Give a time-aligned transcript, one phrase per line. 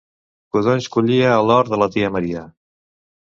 [0.55, 2.47] Codonys collia a l'hort de la tia Maria.